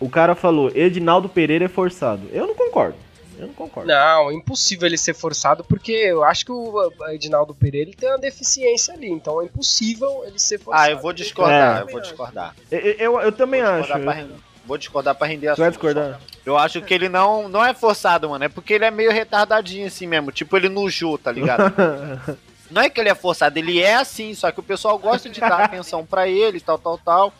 [0.00, 2.22] O cara falou, Edinaldo Pereira é forçado.
[2.32, 2.96] Eu não concordo.
[3.38, 3.88] Eu não concordo.
[3.88, 8.08] Não, é impossível ele ser forçado, porque eu acho que o Edinaldo Pereira ele tem
[8.08, 10.84] uma deficiência ali, então é impossível ele ser forçado.
[10.88, 11.82] Ah, eu vou discordar, É.
[11.82, 12.54] eu vou discordar.
[12.70, 13.88] Eu, eu, eu também Vou acho.
[14.00, 14.24] pra
[14.66, 16.20] Vou discordar pra render a Você vai discordar?
[16.44, 18.44] Eu acho que ele não, não é forçado, mano.
[18.44, 20.30] É porque ele é meio retardadinho assim mesmo.
[20.30, 21.72] Tipo, ele no Ju, tá ligado?
[22.70, 25.40] Não é que ele é forçado, ele é assim, só que o pessoal gosta de
[25.40, 27.32] dar atenção pra ele, tal, tal, tal.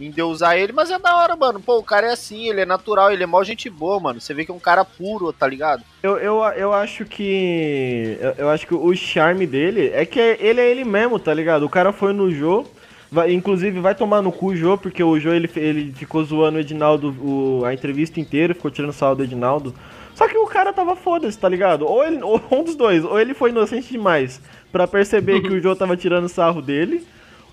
[0.00, 1.60] Endeusar ele, mas é da hora, mano.
[1.60, 4.20] Pô, o cara é assim, ele é natural, ele é mó gente boa, mano.
[4.20, 5.82] Você vê que é um cara puro, tá ligado?
[6.02, 8.16] Eu, eu, eu acho que.
[8.20, 11.64] Eu, eu acho que o charme dele é que ele é ele mesmo, tá ligado?
[11.64, 12.64] O cara foi no Jô.
[13.12, 16.58] Vai, inclusive vai tomar no cu o Jô, porque o Jô ele, ele ficou zoando
[16.58, 19.74] o Edinaldo o- a entrevista inteira, ficou tirando sal do Edinaldo.
[20.14, 21.84] Só que o cara tava foda-se, tá ligado?
[21.86, 25.60] Ou, ele, ou um dos dois, ou ele foi inocente demais pra perceber que o
[25.60, 27.04] Jô tava tirando sarro dele,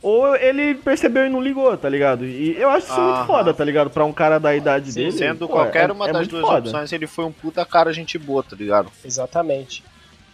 [0.02, 2.26] ou ele percebeu e não ligou, tá ligado?
[2.26, 3.90] E eu acho isso muito foda, tá ligado?
[3.90, 5.12] Pra um cara da idade dele.
[5.12, 6.70] Sendo pô, qualquer é- uma é das muito duas foda.
[6.70, 8.92] opções, ele foi um puta cara gente boa, tá ligado?
[9.04, 9.84] Exatamente.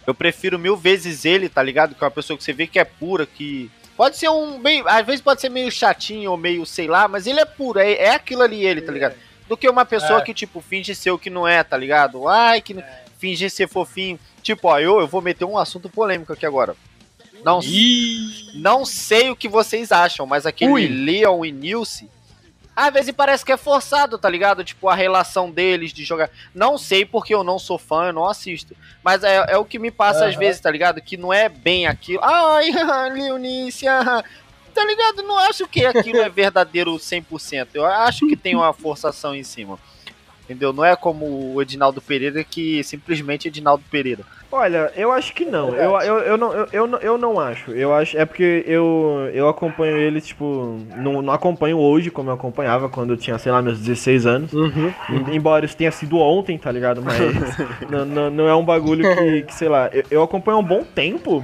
[0.06, 1.94] Eu prefiro mil vezes ele, tá ligado?
[1.94, 3.70] Que é uma pessoa que você vê que é pura, que.
[3.96, 4.60] Pode ser um.
[4.60, 7.78] Bem, às vezes pode ser meio chatinho ou meio, sei lá, mas ele é puro,
[7.78, 9.14] é, é aquilo ali ele, tá ligado?
[9.48, 10.22] Do que uma pessoa É.
[10.22, 12.28] que, tipo, finge ser o que não é, tá ligado?
[12.28, 12.76] Ai, que.
[13.18, 14.18] Fingir ser fofinho.
[14.42, 16.76] Tipo, ó, eu, eu vou meter um assunto polêmico aqui agora.
[17.44, 17.60] Não,
[18.54, 20.88] não sei o que vocês acham, mas aquele Ui.
[20.88, 22.10] Leon e Nilce.
[22.76, 24.64] Às vezes parece que é forçado, tá ligado?
[24.64, 26.28] Tipo, a relação deles de jogar.
[26.52, 28.74] Não sei porque eu não sou fã, eu não assisto.
[29.02, 30.40] Mas é, é o que me passa às Aham.
[30.40, 31.00] vezes, tá ligado?
[31.00, 32.20] Que não é bem aquilo.
[32.24, 32.70] Ai,
[33.14, 34.24] Leonice, ah,
[34.74, 35.22] tá ligado?
[35.22, 37.68] Não acho que aquilo é verdadeiro 100%.
[37.74, 39.78] Eu acho que tem uma forçação em cima.
[40.44, 40.72] Entendeu?
[40.74, 44.22] Não é como o Edinaldo Pereira, que simplesmente é Edinaldo Pereira.
[44.52, 45.74] Olha, eu acho que não.
[45.74, 47.70] Eu, eu, eu, não, eu, eu, não- eu não acho.
[47.72, 48.16] Eu acho.
[48.18, 50.78] É porque eu, eu acompanho ele, tipo.
[50.96, 54.52] Não, não acompanho hoje como eu acompanhava quando eu tinha, sei lá, meus 16 anos.
[54.52, 57.02] Em- Embora isso tenha sido ontem, tá ligado?
[57.02, 57.18] Mas
[57.90, 60.64] não, não, não é um bagulho que, que, sei lá, eu, eu acompanho há um
[60.64, 61.42] bom tempo.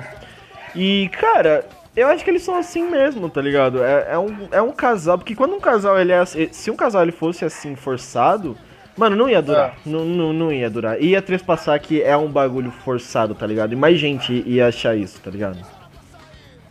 [0.77, 1.65] E, cara,
[1.97, 3.83] eu acho que eles são assim mesmo, tá ligado?
[3.83, 5.19] É, é, um, é um casal.
[5.19, 8.57] Porque quando um casal ele é assim, Se um casal ele fosse assim, forçado.
[8.97, 9.77] Mano, não ia durar.
[9.87, 11.01] Não, não, não ia durar.
[11.01, 13.73] Ia trespassar que é um bagulho forçado, tá ligado?
[13.73, 15.59] E mais gente ia achar isso, tá ligado?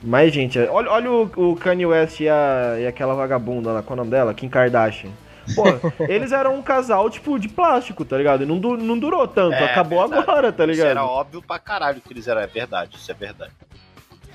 [0.03, 0.57] Mais gente.
[0.59, 4.03] Olha, olha o, o Kanye West e, a, e aquela vagabunda lá, qual é o
[4.03, 4.33] nome dela?
[4.33, 5.09] Kim Kardashian.
[5.55, 5.63] Pô,
[6.07, 8.43] eles eram um casal, tipo, de plástico, tá ligado?
[8.43, 10.23] E não, du- não durou tanto, É, acabou verdade.
[10.23, 10.87] agora, tá Isso ligado?
[10.89, 12.41] era óbvio pra caralho que eles eram.
[12.41, 13.51] É verdade, isso é verdade.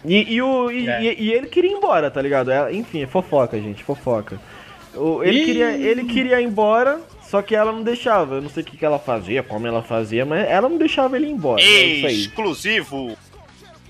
[0.05, 1.03] E, e o, e, É.
[1.03, 2.51] e- e ele queria ir embora, tá ligado?
[2.51, 4.39] É, enfim, é fofoca, gente, fofoca.
[4.95, 5.45] O- ele, Ih!
[5.47, 7.01] queria, ele queria ir embora,
[7.35, 8.37] só que ela não deixava.
[8.37, 11.17] Eu não sei o que, que ela fazia, como ela fazia, mas ela não deixava
[11.17, 11.61] ele ir embora.
[11.61, 12.21] É isso aí.
[12.21, 13.19] Exclusivo!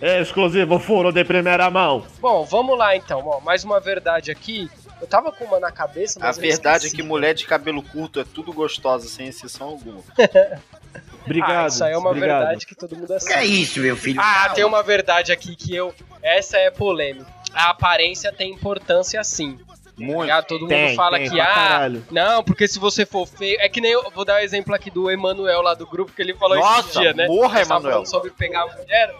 [0.01, 2.07] É exclusivo, furo de primeira mão.
[2.21, 3.23] Bom, vamos lá então.
[3.27, 4.71] Ó, mais uma verdade aqui.
[4.99, 7.83] Eu tava com uma na cabeça, A mas eu verdade é que mulher de cabelo
[7.83, 10.01] curto é tudo gostosa, sem exceção alguma.
[11.27, 11.65] Obrigado.
[11.65, 12.39] Ah, isso aí é uma obrigado.
[12.39, 13.45] verdade que todo mundo aceita.
[13.45, 14.21] isso, meu filho?
[14.23, 15.95] Ah, tem uma verdade aqui que eu.
[16.23, 17.27] Essa é polêmica.
[17.53, 19.59] A aparência tem importância sim.
[19.97, 20.23] Muito.
[20.23, 20.47] Ligado?
[20.47, 23.57] Todo mundo Tem, fala tem, que, ah, não, porque se você for feio.
[23.61, 26.21] É que nem eu vou dar um exemplo aqui do Emanuel lá do grupo, que
[26.21, 27.27] ele falou esse Nossa, dia, né?
[27.27, 28.05] morra, Emanuel.
[28.05, 29.15] sobre pegar a mulher.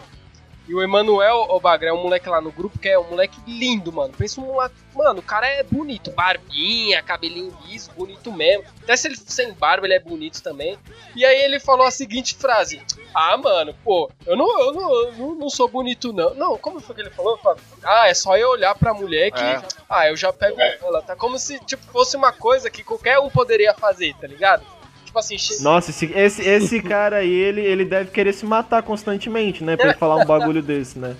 [0.67, 3.91] E o Emanuel, Bagre, é um moleque lá no grupo que é um moleque lindo,
[3.91, 4.13] mano.
[4.17, 4.75] Pensa um moleque.
[4.95, 6.11] Mano, o cara é bonito.
[6.11, 8.63] Barbinha, cabelinho liso, bonito mesmo.
[8.81, 10.77] Até se ele sem barba, ele é bonito também.
[11.15, 12.81] E aí ele falou a seguinte frase:
[13.13, 16.33] Ah, mano, pô, eu não, eu não, eu não, não sou bonito, não.
[16.33, 17.39] Não, como foi que ele falou?
[17.83, 19.41] Ah, é só eu olhar pra mulher que.
[19.41, 19.61] É.
[19.87, 21.01] Ah, eu já pego ela.
[21.01, 24.65] Tá como se, tipo, fosse uma coisa que qualquer um poderia fazer, tá ligado?
[25.15, 29.63] Tipo assim, Nossa, esse, esse, esse cara aí, ele, ele deve querer se matar constantemente,
[29.63, 29.77] né?
[29.77, 31.15] Pra ele falar um bagulho desse, né?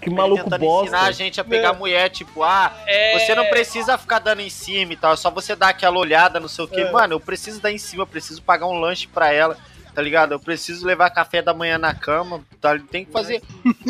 [0.00, 0.84] Que maluco tentando bosta.
[0.84, 1.78] ensinar a gente a pegar Não.
[1.78, 3.18] mulher, tipo, ah, é...
[3.18, 6.38] você não precisa ficar dando em cima e tal, é só você dar aquela olhada,
[6.38, 6.80] não sei o que.
[6.80, 6.90] É.
[6.90, 9.56] Mano, eu preciso dar em cima, eu preciso pagar um lanche pra ela,
[9.94, 10.32] tá ligado?
[10.32, 12.78] Eu preciso levar café da manhã na cama, tá?
[12.78, 13.42] Tem que fazer.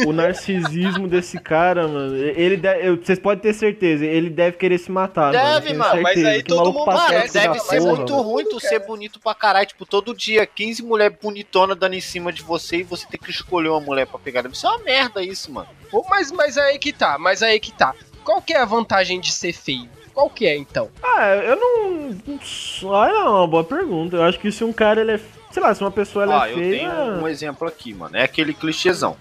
[0.07, 2.17] O narcisismo desse cara, mano.
[2.17, 5.91] Ele deve, vocês podem ter certeza, ele deve querer se matar, Deve, mano.
[5.91, 7.29] mano, mas aí todo mundo- Mano, deve
[7.61, 8.23] ser porra, muito mano.
[8.23, 8.69] ruim tu Cara.
[8.69, 9.67] ser bonito pra caralho.
[9.67, 13.31] Tipo, todo dia 15 mulheres bonitonas dando em cima de você e você ter que
[13.31, 14.43] escolher uma mulher pra pegar.
[14.43, 15.69] Deve ser uma merda isso, mano.
[15.91, 17.95] Pô, Mas, mas aí que tá, mas aí que tá.
[18.25, 19.89] Qual que é a vantagem de ser feio?
[20.13, 20.91] Qual que é, então?
[21.03, 21.91] Ah, eu não.
[22.27, 24.17] não s- Olha, é uma boa pergunta.
[24.17, 25.21] Eu acho que se um cara ele é.
[25.51, 26.71] Sei lá, se uma pessoa ela Ó, é eu feia.
[26.79, 28.17] tenho um exemplo aqui, mano.
[28.17, 29.17] É aquele clichêzão.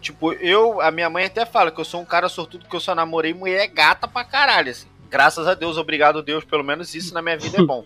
[0.00, 2.80] Tipo, eu, a minha mãe até fala que eu sou um cara sortudo que eu
[2.80, 4.88] só namorei mulher gata pra caralho, assim.
[5.08, 7.84] Graças a Deus, obrigado Deus, pelo menos isso na minha vida é bom.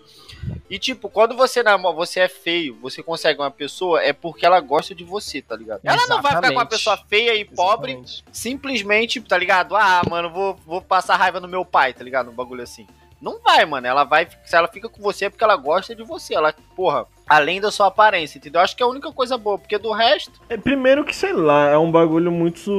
[0.69, 4.59] E tipo, quando você namora, você é feio, você consegue uma pessoa, é porque ela
[4.59, 5.81] gosta de você, tá ligado?
[5.83, 6.69] Ela não vai ficar com uma Exatamente.
[6.69, 8.23] pessoa feia e pobre Exatamente.
[8.31, 9.75] simplesmente, tá ligado?
[9.75, 12.31] Ah, mano, vou, vou passar raiva no meu pai, tá ligado?
[12.31, 12.87] Um bagulho assim.
[13.21, 13.85] Não vai, mano.
[13.85, 14.27] Ela vai.
[14.45, 16.35] Se ela fica com você é porque ela gosta de você.
[16.35, 18.61] Ela, porra, além da sua aparência, entendeu?
[18.61, 20.39] Acho que é a única coisa boa, porque do resto.
[20.49, 22.71] É, primeiro que, sei lá, é um bagulho muito.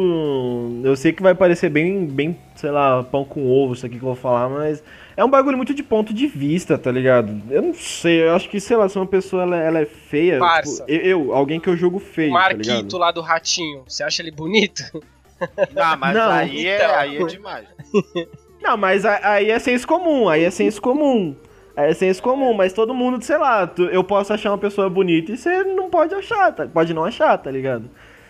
[0.83, 4.03] Eu sei que vai parecer bem, bem, sei lá, pão com ovo isso aqui que
[4.03, 4.83] eu vou falar, mas
[5.17, 7.41] é um bagulho muito de ponto de vista, tá ligado?
[7.51, 10.39] Eu não sei, eu acho que, sei lá, se uma pessoa ela, ela é feia.
[10.39, 10.85] Parça.
[10.87, 12.99] tipo, eu, eu, alguém que eu jogo feio, O tá Marquito ligado?
[12.99, 14.83] lá do Ratinho, você acha ele bonito?
[15.77, 16.95] Ah, mas Não, aí, é, então.
[16.97, 17.67] aí é demais.
[18.63, 21.35] Não, mas aí é senso comum, aí é senso comum.
[21.77, 25.33] Aí é senso comum, mas todo mundo, sei lá, eu posso achar uma pessoa bonita
[25.33, 26.67] e você não pode achar, tá?
[26.67, 27.89] pode não achar, tá ligado?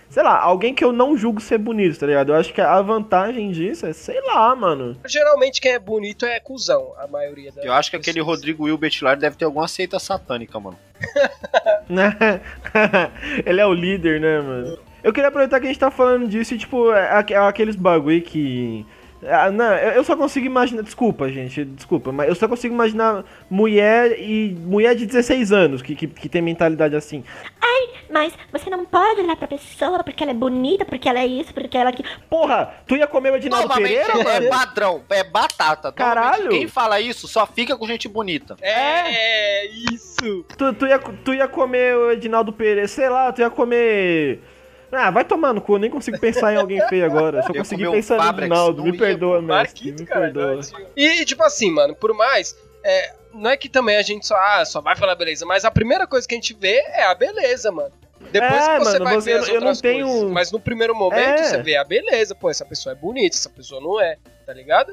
[0.08, 2.32] Sei lá, alguém que eu não julgo ser bonito, tá ligado?
[2.32, 4.96] Eu acho que a vantagem disso é, sei lá, mano.
[5.06, 8.38] Geralmente quem é bonito é cuzão, a maioria das Eu acho que aquele pessoas.
[8.38, 10.78] Rodrigo Hilbert lá deve ter alguma seita satânica, mano.
[11.88, 12.16] Né?
[13.44, 14.78] Ele é o líder, né, mano?
[15.02, 18.22] Eu queria aproveitar que a gente tá falando disso e, tipo, é é aqueles bagulho
[18.22, 18.86] que.
[19.22, 20.82] Ah, não, eu eu só consigo imaginar.
[20.82, 24.56] Desculpa, gente, desculpa, mas eu só consigo imaginar mulher e.
[24.60, 27.22] mulher de 16 anos que, que, que tem mentalidade assim.
[28.10, 31.54] Mas você não pode olhar pra pessoa porque ela é bonita, porque ela é isso,
[31.54, 32.08] porque ela é aquilo.
[32.28, 34.48] Porra, tu ia comer o Edinaldo Pereira, é mano?
[34.50, 35.92] padrão, é batata.
[35.92, 36.50] Caralho.
[36.50, 38.56] Quem fala isso só fica com gente bonita.
[38.60, 40.44] É, isso!
[40.58, 44.40] Tu, tu, ia, tu ia comer o Edinaldo Pereira, sei lá, tu ia comer.
[44.92, 47.38] Ah, vai tomar no cu, eu nem consigo pensar em alguém feio agora.
[47.38, 48.82] Eu só Eu consegui um pensar no Fabrex, Edinaldo.
[48.84, 49.92] não Me perdoa, mestre.
[49.92, 50.20] Me cara.
[50.22, 50.56] perdoa.
[50.56, 50.86] Ratinho.
[50.96, 52.56] E, tipo assim, mano, por mais.
[52.82, 55.70] é, não é que também a gente só, ah, só vai pela beleza, mas a
[55.70, 57.92] primeira coisa que a gente vê é a beleza, mano.
[58.32, 60.30] Depois É, que você mano, vai você- ver as eu não outras tenho- coisas.
[60.30, 61.44] Mas no primeiro momento É.
[61.44, 62.34] você vê a beleza.
[62.34, 64.92] Pô, essa pessoa é bonita, essa pessoa não é, tá ligado?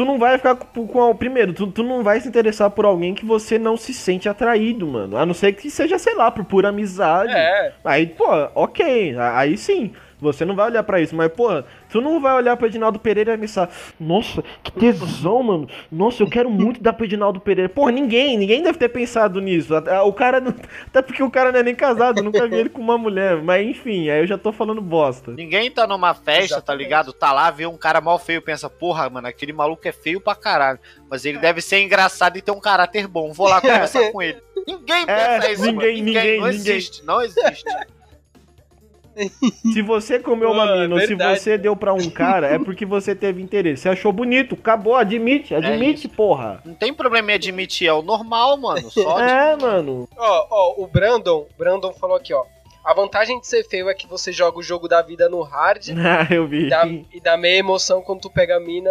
[0.00, 3.14] Tu não vai ficar com, com primeiro, tu, tu não vai se interessar por alguém
[3.14, 5.14] que você não se sente atraído, mano.
[5.14, 7.34] A não ser que seja, sei lá, por pura amizade.
[7.34, 7.74] É.
[7.84, 9.92] Aí, pô, ok, aí sim.
[10.20, 11.48] Você não vai olhar pra isso, mas, pô,
[11.88, 15.68] tu não vai olhar pro Edinaldo Pereira e pensar, nossa, que tesão, mano.
[15.90, 17.68] Nossa, eu quero muito dar pro Edinaldo Pereira.
[17.68, 19.72] Porra, ninguém, ninguém deve ter pensado nisso.
[20.04, 20.54] O cara não,
[20.86, 23.42] até porque o cara não é nem casado, nunca vi ele com uma mulher.
[23.42, 25.30] Mas enfim, aí eu já tô falando bosta.
[25.32, 26.82] Ninguém tá numa festa, tá Exatamente.
[26.84, 27.12] ligado?
[27.12, 30.34] Tá lá, vê um cara mal feio, pensa, porra, mano, aquele maluco é feio pra
[30.34, 30.78] caralho.
[31.10, 33.32] Mas ele deve ser engraçado e ter um caráter bom.
[33.32, 34.40] Vou lá conversar com ele.
[34.66, 36.04] Ninguém pensa É, isso, ninguém, mano.
[36.04, 36.60] ninguém, não ninguém.
[36.76, 37.64] existe, não existe.
[39.72, 42.58] Se você comeu uma Pô, é mina ou se você deu pra um cara, é
[42.58, 43.82] porque você teve interesse.
[43.82, 46.60] Você achou bonito, acabou, admite, admite, porra.
[46.64, 48.90] Não tem problema em admitir, é o normal, mano.
[48.90, 50.08] Só de- É, mano.
[50.16, 52.44] Ó, ó, o Brandon, Brandon falou aqui, ó.
[52.84, 55.88] A vantagem de ser feio é que você joga o jogo da vida no hard
[56.00, 56.66] Ah, eu vi.
[56.66, 58.90] e dá, e dá meia emoção quando tu pega a mina.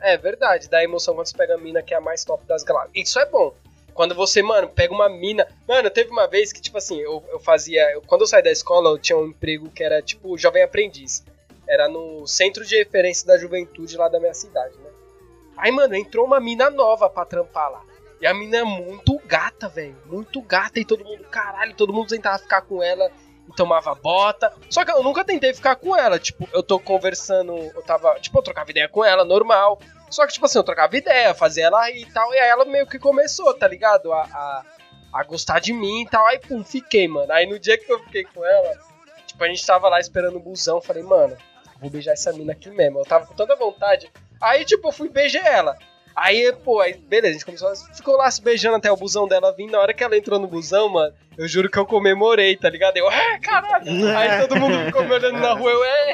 [0.00, 2.64] É verdade, dá emoção quando tu pega a mina que é a mais top das
[2.64, 2.92] galáxias.
[3.08, 3.52] Isso é bom.
[3.94, 5.46] Quando você, mano, pega uma mina.
[5.68, 7.90] Mano, teve uma vez que, tipo assim, eu, eu fazia.
[7.92, 11.22] eu- quando eu saí da escola, eu tinha um emprego que era, tipo, jovem aprendiz.
[11.68, 14.90] Era no centro de referência da juventude lá da minha cidade, né?
[15.56, 17.82] Aí, mano, entrou uma mina nova pra trampar lá.
[18.20, 19.96] E a mina é muito gata, velho.
[20.06, 20.78] Muito gata.
[20.80, 23.10] E todo mundo, caralho, todo mundo tentava ficar com ela
[23.48, 24.52] e tomava bota.
[24.70, 26.18] Só que eu nunca tentei ficar com ela.
[26.18, 28.14] Tipo, eu tô conversando, eu tava.
[28.20, 29.78] Tipo, eu trocava ideia com ela, normal.
[30.12, 32.32] Só que, tipo assim, eu trocava ideia, fazia ela e tal.
[32.34, 34.12] E aí ela meio que começou, tá ligado?
[34.12, 34.64] A, a,
[35.12, 36.24] a gostar de mim e tal.
[36.26, 37.32] Aí, pum, fiquei, mano.
[37.32, 38.78] Aí no dia que eu fiquei com ela,
[39.26, 40.82] tipo, a gente tava lá esperando o busão.
[40.82, 41.36] Falei, mano,
[41.80, 42.98] vou beijar essa mina aqui mesmo.
[42.98, 44.12] Eu tava com tanta vontade.
[44.40, 45.78] Aí, tipo, eu fui beijar ela.
[46.14, 49.54] Aí, pô, aí, beleza, a gente começou, ficou lá se beijando até o busão dela
[49.54, 49.70] vir.
[49.70, 52.98] Na hora que ela entrou no busão, mano, eu juro que eu comemorei, tá ligado?
[52.98, 53.86] Eu, é, caralho!
[54.16, 56.12] Aí todo mundo ficou me olhando na rua, eu, é,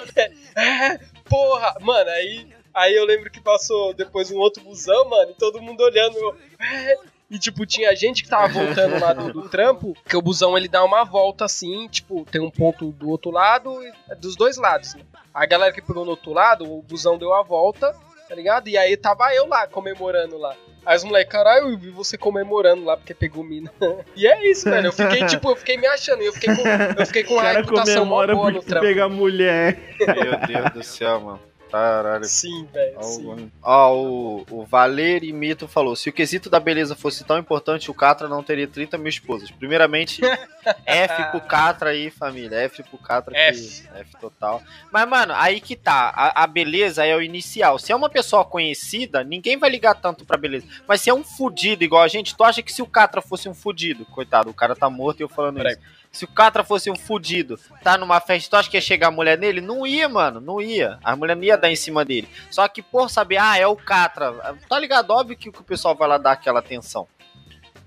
[0.56, 1.74] é, porra!
[1.80, 2.46] Mano, aí,
[2.78, 6.16] aí eu lembro que passou depois um outro busão, mano, e todo mundo olhando,
[6.60, 6.96] é.
[7.30, 10.66] E, tipo, tinha gente que tava voltando lá do, do trampo, que o busão ele
[10.66, 14.94] dá uma volta assim, tipo, tem um ponto do outro lado, e- dos dois lados,
[14.94, 15.02] né?
[15.34, 17.94] A galera que pegou no outro lado, o busão deu a volta,
[18.26, 18.68] tá ligado?
[18.68, 20.56] E aí tava eu lá, comemorando lá.
[20.86, 23.70] Aí os moleques, caralho, eu vi você comemorando lá porque pegou mina.
[24.16, 24.86] e é isso, velho.
[24.86, 26.22] Eu fiquei, tipo, eu fiquei me achando.
[26.22, 26.62] Eu fiquei com,
[26.98, 28.86] eu fiquei com cara reputação mó comemora boa no trampo.
[28.86, 29.78] pega mulher.
[29.98, 31.40] Meu Deus do céu, mano.
[31.70, 32.24] Caralho.
[32.24, 32.96] Sim, velho.
[32.96, 37.38] Ó, o- Ó, o, o Valeri Mito falou: se o quesito da beleza fosse tão
[37.38, 39.50] importante, o Catra não teria 30 mil esposas.
[39.50, 40.20] Primeiramente,
[40.86, 42.56] F pro Catra aí, família.
[42.62, 43.88] F pro Catra que- F.
[43.94, 44.62] F total.
[44.92, 46.12] Mas, mano, aí que tá.
[46.14, 47.78] A, a beleza é o inicial.
[47.78, 50.66] Se é uma pessoa conhecida, ninguém vai ligar tanto pra beleza.
[50.86, 53.48] Mas se é um fudido igual a gente, tu acha que se o Catra fosse
[53.48, 55.72] um fudido, coitado, o cara tá morto e eu falando Peraí.
[55.74, 55.97] isso.
[56.10, 59.10] Se o Catra fosse um fudido, tá numa festa, tu acha que ia chegar a
[59.12, 59.60] mulher nele?
[59.60, 60.98] Não ia, mano, não ia.
[61.04, 62.28] A mulher não ia dar em cima dele.
[62.50, 64.32] Só que por saber, ah, é o Catra,
[64.68, 65.10] tá ligado?
[65.10, 67.06] Óbvio que, que o pessoal vai lá dar aquela atenção.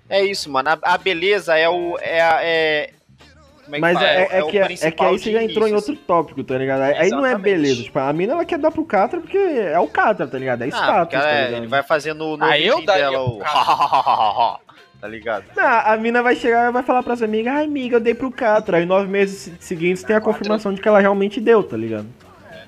[0.10, 0.69] É isso, mano.
[0.69, 1.97] A, a beleza é o.
[1.99, 2.93] É, a- é,
[3.63, 4.07] como é que Mas fala?
[4.10, 6.57] é, é o que, é principal que aí você já entrou em outro tópico, tá
[6.57, 6.81] ligado?
[6.81, 7.84] Aí, aí não é beleza.
[7.84, 10.62] Tipo, a mina ela quer dar pro Catra porque é o Catra, tá ligado?
[10.63, 11.60] É Ah, status, ela- tá é, ligado?
[11.62, 13.41] ele vai fazendo no Ah, eu daria dela o.
[15.01, 15.45] tá ligado?
[15.55, 18.31] Não, a mina vai chegar e vai falar pras amigas, ai amiga, eu dei pro
[18.31, 18.77] Catra.
[18.77, 22.05] Aí nove meses se- seguintes tem a confirmação de que ela realmente deu, tá ligado?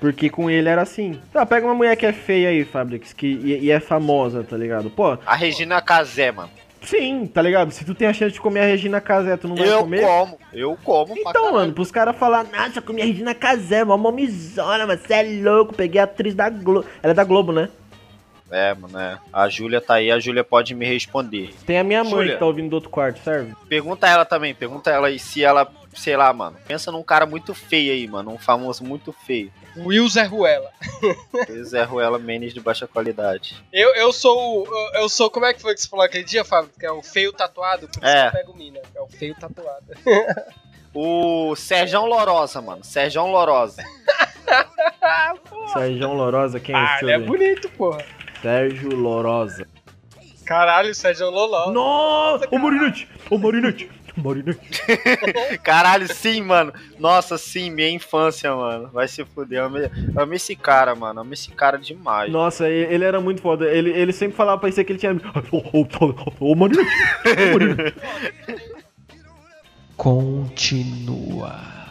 [0.00, 1.18] Porque com ele era assim.
[1.32, 4.56] Tá, pega uma mulher que é feia aí, Fabrix, que, e, e é famosa, tá
[4.56, 4.90] ligado?
[4.90, 6.50] Pô, A Regina Casé, mano.
[6.82, 7.70] sim, tá ligado?
[7.70, 10.02] Se tu tem a chance de comer a Regina Casé, tu não vai Eu comer.
[10.02, 11.14] como, eu como.
[11.16, 15.14] Então, mano, pros caras falar, nossa, eu comi a Regina Casé, mó momizona, mas você
[15.14, 16.86] é louco, peguei a atriz da Globo.
[17.02, 17.70] Ela é da Globo, né?
[18.50, 19.18] É, mano, é.
[19.32, 21.52] A Júlia tá aí, a Júlia pode me responder.
[21.66, 23.54] Tem a minha mãe que tá ouvindo do outro quarto, serve?
[23.68, 26.56] Pergunta ela também, pergunta ela aí se ela, sei lá, mano.
[26.66, 28.30] Pensa num cara muito feio aí, mano.
[28.32, 29.50] Um famoso muito feio.
[29.76, 30.70] Will Zé Ruela.
[31.64, 33.56] Zé Ruela Menes de baixa qualidade.
[33.72, 34.62] Eu, eu sou.
[34.62, 35.28] o- Eu, eu sou.
[35.30, 36.70] Como é que foi que você falou aquele dia, Fábio?
[36.78, 37.88] Que é o feio tatuado?
[37.88, 38.30] Por isso É.
[38.30, 38.80] que eu pego mina.
[38.94, 39.86] É o feio tatuado.
[40.96, 42.84] O Serjão Lorosa, mano.
[42.84, 43.82] Serjão Lorosa.
[45.72, 47.04] Sérgio Lorosa, quem é Ah, esse?
[47.04, 47.98] ele é bonito, porra.
[48.44, 49.66] Sérgio Lorosa.
[50.44, 51.72] Caralho, Sérgio Loló.
[51.72, 52.46] Nossa!
[52.50, 53.08] Ô Marinete!
[53.30, 53.90] Ô Marinete!
[54.14, 54.60] Marinete!
[55.64, 56.70] Caralho, sim, mano.
[56.98, 58.90] Nossa, sim, minha infância, mano.
[58.92, 59.60] Vai se fuder.
[59.60, 61.20] Eu amei, eu amei esse cara, mano.
[61.20, 62.30] Eu amei esse cara demais.
[62.30, 63.64] Nossa, ele, ele era muito foda.
[63.64, 65.12] Ele, ele sempre falava, parecia que ele tinha.
[65.50, 65.88] Ô, ô,
[66.40, 66.90] ô, ô Marinete!
[67.24, 67.94] Ô Marinete!
[69.96, 71.83] Continua.